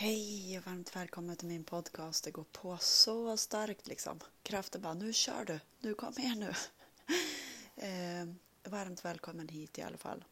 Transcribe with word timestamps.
Hej 0.00 0.58
och 0.58 0.66
varmt 0.66 0.96
välkommen 0.96 1.36
till 1.36 1.48
min 1.48 1.64
podcast. 1.64 2.24
Det 2.24 2.30
går 2.30 2.44
på 2.52 2.78
så 2.78 3.36
starkt 3.36 3.86
liksom. 3.86 4.20
Kraften 4.42 4.82
bara, 4.82 4.94
nu 4.94 5.12
kör 5.12 5.44
du, 5.44 5.60
nu 5.80 5.94
kom 5.94 6.12
igen 6.18 6.38
nu. 6.38 6.54
Eh, 7.76 8.26
varmt 8.64 9.04
välkommen 9.04 9.48
hit 9.48 9.78
i 9.78 9.82
alla 9.82 9.96
fall. 9.96 10.24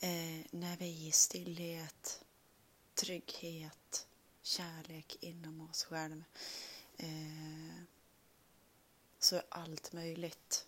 Eh, 0.00 0.46
när 0.50 0.76
vi 0.76 0.84
är 1.04 1.08
i 1.08 1.12
stillhet, 1.12 2.24
trygghet, 2.94 4.06
kärlek 4.42 5.16
inom 5.20 5.60
oss 5.60 5.84
själva 5.84 6.24
eh, 6.96 7.82
så 9.18 9.36
är 9.36 9.44
allt 9.48 9.92
möjligt. 9.92 10.66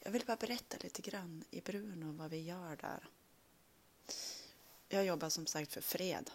Jag 0.00 0.10
vill 0.10 0.24
bara 0.26 0.36
berätta 0.36 0.76
lite 0.80 1.02
grann 1.02 1.44
i 1.50 1.60
Bruno 1.60 2.12
vad 2.12 2.30
vi 2.30 2.42
gör 2.42 2.76
där. 2.76 3.08
Jag 4.94 5.04
jobbar 5.04 5.28
som 5.28 5.46
sagt 5.46 5.72
för 5.72 5.80
fred. 5.80 6.30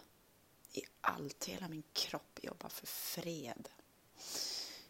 I 0.72 0.82
allt, 1.00 1.44
hela 1.44 1.68
min 1.68 1.82
kropp 1.92 2.38
jobbar 2.42 2.68
för 2.68 2.86
fred. 2.86 3.68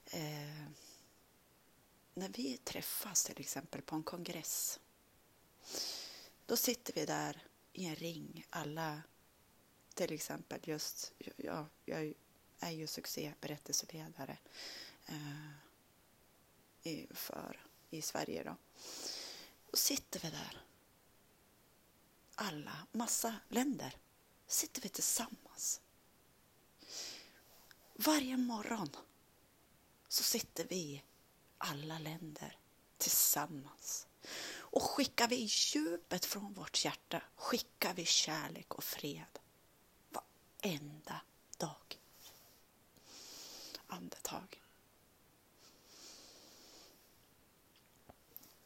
Eh, 0.07 0.65
när 2.15 2.29
vi 2.29 2.57
träffas 2.57 3.25
till 3.25 3.41
exempel 3.41 3.83
på 3.83 3.97
en 3.97 4.03
kongress. 4.03 4.81
Då 6.47 6.57
sitter 6.57 6.93
vi 6.93 7.07
där 7.07 7.47
i 7.73 7.85
en 7.85 7.95
ring, 7.95 8.47
alla 8.51 9.03
till 9.95 10.13
exempel 10.13 10.61
just, 10.65 11.13
ja, 11.37 11.67
jag 11.85 12.15
är 12.61 12.71
ju 12.71 12.87
succéberättelseledare 12.87 14.39
eh, 15.07 15.51
i, 16.83 17.07
för, 17.11 17.67
i 17.91 18.03
Sverige 18.03 18.45
då. 18.45 18.57
Då 19.71 19.77
sitter 19.77 20.21
vi 20.21 20.31
där 20.31 20.65
alla, 22.51 22.87
massa 22.93 23.35
länder, 23.49 23.97
sitter 24.47 24.83
vi 24.83 24.89
tillsammans. 24.89 25.81
Varje 27.95 28.37
morgon 28.37 28.97
så 30.09 30.23
sitter 30.23 30.65
vi, 30.65 31.05
alla 31.59 31.99
länder, 31.99 32.59
tillsammans. 32.99 34.07
Och 34.53 34.83
skickar 34.83 35.29
vi 35.29 35.49
djupet 35.51 36.25
från 36.25 36.53
vårt 36.53 36.85
hjärta, 36.85 37.23
skickar 37.37 37.95
vi 37.95 38.05
kärlek 38.05 38.75
och 38.75 38.85
fred. 38.85 39.39
Varenda 40.11 41.21
dag. 41.59 41.99
Andetag. 43.87 44.63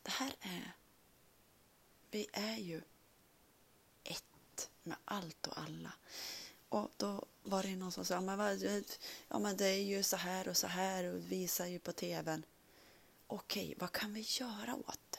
Det 0.03 0.11
här 0.11 0.37
är, 0.41 0.77
vi 2.11 2.27
är 2.33 2.57
ju 2.57 2.83
med 4.85 4.97
allt 5.05 5.47
och 5.47 5.59
alla. 5.59 5.93
Och 6.69 6.91
då 6.97 7.27
var 7.43 7.63
det 7.63 7.77
någon 7.77 7.93
som 7.93 8.05
sa, 8.05 8.21
men 8.21 8.39
vad, 8.39 8.63
ja 9.29 9.39
men 9.39 9.57
det 9.57 9.67
är 9.67 9.83
ju 9.83 10.03
så 10.03 10.17
här 10.17 10.49
och 10.49 10.57
så 10.57 10.67
här 10.67 11.05
och 11.05 11.33
visar 11.33 11.67
ju 11.67 11.79
på 11.79 11.93
tvn. 11.93 12.45
Okej, 13.27 13.75
vad 13.79 13.93
kan 13.93 14.15
vi 14.15 14.21
göra 14.21 14.75
åt 14.75 15.01
det? 15.11 15.19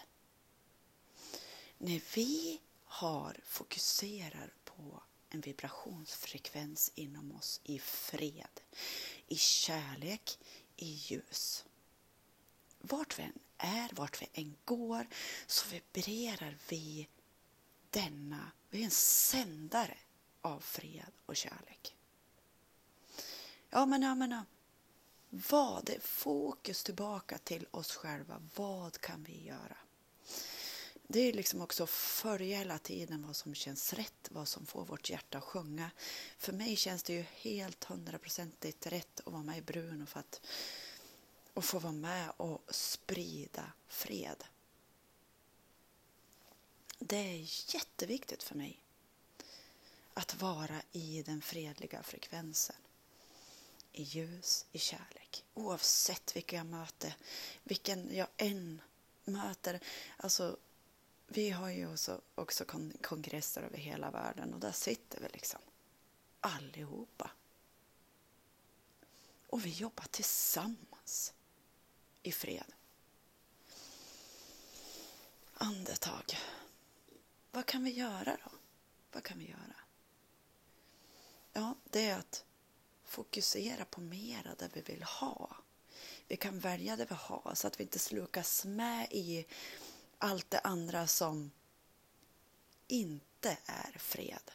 När 1.78 2.02
vi 2.16 2.62
har 2.84 3.40
fokuserar 3.44 4.54
på 4.64 5.04
en 5.30 5.42
vibrationsfrekvens 5.42 6.92
inom 6.96 7.32
oss 7.32 7.62
i 7.64 7.80
fred, 7.80 8.62
i 9.28 9.36
kärlek, 9.36 10.40
i 10.76 10.86
ljus. 10.86 11.66
Vart 12.80 13.20
vi 13.20 13.24
än 13.24 13.40
är, 13.58 13.90
vart 13.94 14.22
vi 14.22 14.30
än 14.34 14.56
går, 14.66 15.08
så 15.48 15.66
vibrerar 15.70 16.58
vi 16.70 17.08
denna, 17.96 18.52
vi 18.70 18.82
är 18.82 18.86
en 18.86 18.92
sändare 18.92 19.98
av 20.42 20.60
fred 20.60 21.12
och 21.26 21.36
kärlek. 21.36 21.96
Ja, 23.70 23.86
men, 23.86 24.02
ja, 24.02 24.16
men, 24.16 24.32
ja. 24.32 24.44
vad 25.30 25.90
är 25.90 26.00
fokus 26.00 26.84
tillbaka 26.84 27.38
till 27.38 27.68
oss 27.72 27.96
själva? 27.96 28.42
Vad 28.56 29.02
kan 29.02 29.24
vi 29.24 29.44
göra? 29.44 29.78
Det 31.08 31.20
är 31.20 31.34
liksom 31.34 31.62
också 31.62 31.84
att 31.84 31.90
följa 31.90 32.58
hela 32.58 32.78
tiden 32.78 33.28
vad 33.28 33.36
som 33.36 33.56
känns 33.56 33.94
rätt, 33.94 34.30
vad 34.32 34.48
som 34.48 34.66
får 34.66 34.86
vårt 34.86 35.10
hjärta 35.10 35.38
att 35.38 35.44
sjunga. 35.44 35.92
För 36.38 36.54
mig 36.54 36.76
känns 36.76 37.04
det 37.04 37.14
ju 37.14 37.22
helt 37.22 37.84
hundraprocentigt 37.84 38.88
rätt 38.88 39.22
att 39.26 39.34
vara 39.34 39.44
med 39.44 39.58
i 39.58 39.62
Bruno 39.62 40.06
för 40.06 40.20
att 40.20 40.42
och 41.54 41.66
få 41.66 41.80
vara 41.80 41.94
med 41.94 42.32
och 42.38 42.62
sprida 42.70 43.72
fred. 43.88 44.44
Det 47.08 47.18
är 47.18 47.74
jätteviktigt 47.76 48.44
för 48.44 48.56
mig 48.56 48.80
att 50.14 50.42
vara 50.42 50.82
i 50.92 51.24
den 51.24 51.42
fredliga 51.42 52.04
frekvensen. 52.04 52.76
I 53.92 54.04
ljus, 54.04 54.66
i 54.72 54.80
kärlek. 54.80 55.46
Oavsett 55.54 56.36
vilka 56.36 56.56
jag 56.56 56.66
möter, 56.66 57.18
vilken 57.64 58.16
jag 58.16 58.28
än 58.38 58.82
möter. 59.26 59.80
Alltså, 60.18 60.58
vi 61.28 61.50
har 61.50 61.70
ju 61.70 61.92
också, 61.92 62.22
också 62.36 62.66
kongresser 63.02 63.62
över 63.62 63.78
hela 63.78 64.12
världen 64.12 64.54
och 64.54 64.60
där 64.60 64.72
sitter 64.72 65.20
vi 65.20 65.28
liksom 65.34 65.60
allihopa. 66.40 67.32
Och 69.48 69.66
vi 69.66 69.70
jobbar 69.70 70.06
tillsammans 70.12 71.34
i 72.24 72.32
fred. 72.32 72.74
Andetag. 75.54 76.38
Vad 77.56 77.66
kan 77.66 77.84
vi 77.84 77.92
göra 77.92 78.38
då? 78.44 78.52
Vad 79.12 79.24
kan 79.24 79.40
vi 79.40 79.50
göra? 79.50 79.76
Ja, 81.54 81.76
det 81.84 82.10
är 82.10 82.18
att 82.18 82.46
fokusera 83.04 83.86
på 83.86 84.02
mera 84.02 84.56
det 84.56 84.70
vi 84.74 84.82
vill 84.82 85.04
ha. 85.04 85.56
Vi 86.28 86.38
kan 86.38 86.60
välja 86.60 86.96
det 86.96 87.06
vi 87.06 87.16
har 87.16 87.52
så 87.56 87.68
att 87.68 87.80
vi 87.80 87.84
inte 87.84 88.00
slukas 88.00 88.66
med 88.66 89.08
i 89.12 89.46
allt 90.18 90.50
det 90.50 90.60
andra 90.60 91.08
som 91.08 91.52
inte 92.88 93.58
är 93.66 93.92
fred. 94.00 94.52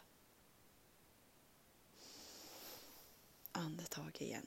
Andetag 3.53 4.17
igen. 4.21 4.47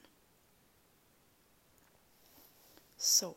Så. 2.96 3.36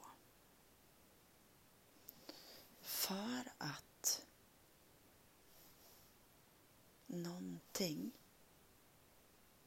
För 2.81 3.51
att 3.57 4.26
någonting 7.07 8.11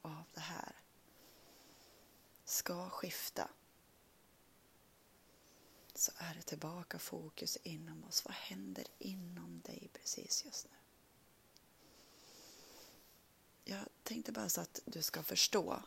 av 0.02 0.24
det 0.34 0.40
här 0.40 0.72
ska 2.44 2.90
skifta 2.90 3.48
så 5.94 6.12
är 6.16 6.34
det 6.34 6.42
tillbaka 6.42 6.98
fokus 6.98 7.56
inom 7.62 8.04
oss. 8.04 8.24
Vad 8.24 8.34
händer 8.34 8.84
inom 8.98 9.60
dig 9.60 9.90
precis 9.92 10.44
just 10.44 10.68
nu? 10.70 10.76
Jag 13.64 13.84
tänkte 14.02 14.32
bara 14.32 14.48
så 14.48 14.60
att 14.60 14.80
du 14.84 15.02
ska 15.02 15.22
förstå 15.22 15.82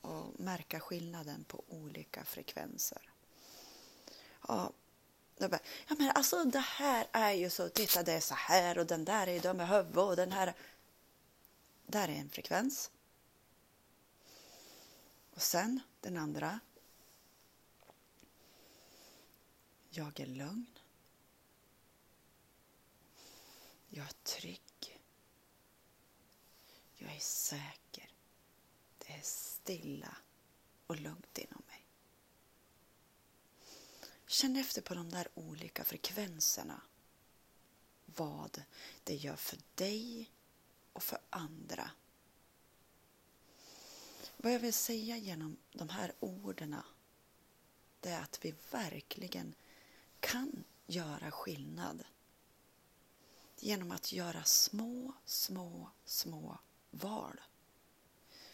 och 0.00 0.40
märka 0.40 0.80
skillnaden 0.80 1.44
på 1.44 1.64
olika 1.68 2.24
frekvenser. 2.24 3.10
Ja, 4.48 4.72
jag 5.40 5.50
bara, 5.50 5.60
ja 5.88 5.94
men 5.98 6.10
alltså 6.10 6.44
det 6.44 6.58
här 6.58 7.06
är 7.12 7.32
ju 7.32 7.50
så, 7.50 7.68
titta 7.68 8.02
det 8.02 8.12
är 8.12 8.20
så 8.20 8.34
här 8.34 8.78
och 8.78 8.86
den 8.86 9.04
där 9.04 9.26
är 9.26 9.32
ju 9.32 9.40
dum 9.40 9.60
i 9.60 9.64
huvudet 9.64 9.96
och 9.96 10.16
den 10.16 10.32
här. 10.32 10.54
Där 11.86 12.08
är 12.08 12.12
en 12.12 12.30
frekvens. 12.30 12.90
Och 15.34 15.42
sen 15.42 15.80
den 16.00 16.16
andra. 16.16 16.60
Jag 19.90 20.20
är 20.20 20.26
lugn. 20.26 20.78
Jag 23.88 24.06
är 24.06 24.14
trygg. 24.22 25.00
Jag 26.96 27.14
är 27.14 27.20
säker. 27.20 28.10
Det 28.98 29.12
är 29.12 29.22
stilla 29.22 30.16
och 30.86 30.96
lugnt 30.96 31.38
inom 31.38 31.62
mig. 31.66 31.69
Känn 34.30 34.56
efter 34.56 34.82
på 34.82 34.94
de 34.94 35.10
där 35.10 35.28
olika 35.34 35.84
frekvenserna. 35.84 36.80
Vad 38.06 38.62
det 39.04 39.14
gör 39.14 39.36
för 39.36 39.58
dig 39.74 40.30
och 40.92 41.02
för 41.02 41.18
andra. 41.30 41.90
Vad 44.36 44.52
jag 44.52 44.60
vill 44.60 44.72
säga 44.72 45.16
genom 45.16 45.56
de 45.72 45.88
här 45.88 46.12
orden 46.20 46.76
det 48.00 48.08
är 48.10 48.22
att 48.22 48.44
vi 48.44 48.54
verkligen 48.70 49.54
kan 50.20 50.64
göra 50.86 51.30
skillnad 51.30 52.04
genom 53.56 53.90
att 53.90 54.12
göra 54.12 54.44
små, 54.44 55.12
små, 55.24 55.90
små 56.04 56.58
val. 56.90 57.40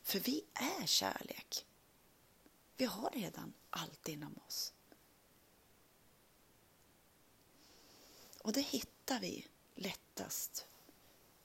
För 0.02 0.20
vi 0.20 0.44
är 0.55 0.87
kärlek. 0.87 1.67
Vi 2.76 2.84
har 2.84 3.11
redan 3.11 3.52
allt 3.70 4.08
inom 4.08 4.38
oss. 4.46 4.73
Och 8.47 8.53
det 8.53 8.61
hittar 8.61 9.21
vi 9.21 9.47
lättast 9.75 10.67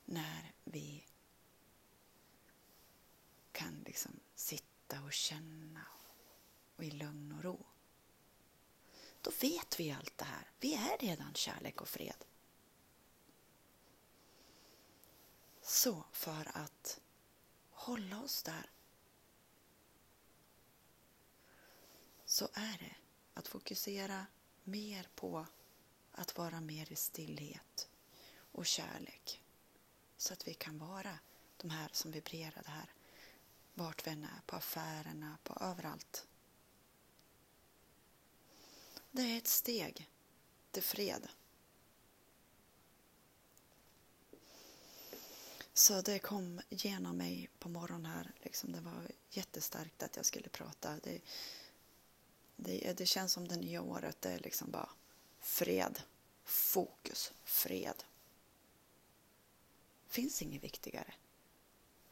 när 0.06 0.54
vi 0.64 1.06
liksom 3.86 4.20
sitta 4.36 5.04
och 5.04 5.14
känna 5.14 5.86
och 6.76 6.84
i 6.84 6.92
lugn 6.92 7.32
och 7.32 7.44
ro. 7.44 7.66
Då 9.22 9.32
vet 9.42 9.80
vi 9.80 9.92
allt 9.92 10.18
det 10.18 10.26
här. 10.26 10.52
Vi 10.60 10.74
är 10.74 10.98
redan 10.98 11.34
kärlek 11.34 11.82
och 11.82 11.88
fred. 11.88 12.26
Så 15.62 16.04
för 16.12 16.58
att 16.58 17.02
hålla 17.70 18.22
oss 18.22 18.44
där 18.44 18.70
så 22.26 22.48
är 22.54 22.78
det 22.78 22.96
att 23.34 23.48
fokusera 23.48 24.26
mer 24.64 25.08
på 25.16 25.46
att 26.12 26.38
vara 26.38 26.62
mer 26.62 26.92
i 26.92 26.96
stillhet 26.96 27.90
och 28.52 28.66
kärlek 28.66 29.42
så 30.18 30.34
att 30.34 30.48
vi 30.48 30.54
kan 30.54 30.78
vara 30.78 31.20
de 31.58 31.70
här 31.70 31.90
som 31.94 32.12
vibrerar 32.12 32.62
det 32.64 32.72
här 32.72 32.94
vart 33.74 34.08
vi 34.08 34.12
än 34.12 34.24
är, 34.24 34.42
på 34.46 34.56
affärerna, 34.56 35.38
på 35.44 35.58
överallt. 35.62 36.28
Det 39.12 39.22
är 39.22 39.38
ett 39.38 39.48
steg 39.48 40.10
till 40.72 40.84
fred. 40.84 41.28
Så 45.74 46.02
det 46.02 46.20
kom 46.20 46.62
genom 46.70 47.18
mig 47.18 47.50
på 47.60 47.70
morgonen 47.70 48.06
här. 48.06 48.32
Liksom 48.40 48.72
det 48.72 48.82
var 48.82 49.08
jättestarkt 49.30 50.04
att 50.04 50.16
jag 50.16 50.26
skulle 50.26 50.50
prata. 50.50 50.98
Det, 51.04 51.22
det, 52.56 52.94
det 52.98 53.06
känns 53.06 53.34
som 53.34 53.48
det 53.48 53.56
nya 53.56 53.82
året. 53.82 54.22
Det 54.22 54.30
är 54.30 54.40
liksom 54.40 54.72
bara 54.72 54.90
fred. 55.42 56.02
Fokus. 56.44 57.34
Fred. 57.44 58.04
finns 60.08 60.42
inget 60.42 60.64
viktigare. 60.64 61.14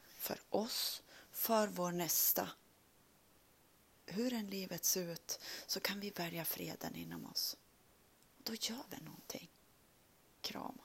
För 0.08 0.42
oss, 0.50 1.04
för 1.32 1.68
vår 1.68 1.92
nästa. 1.92 2.50
Hur 4.06 4.34
än 4.34 4.48
livet 4.48 4.86
ser 4.86 5.08
ut 5.12 5.40
så 5.68 5.80
kan 5.80 6.00
vi 6.00 6.10
välja 6.10 6.46
freden 6.46 6.96
inom 6.96 7.26
oss. 7.26 7.58
Då 8.38 8.54
gör 8.54 8.84
vi 8.90 8.98
någonting. 8.98 9.50
Kram. 10.42 10.82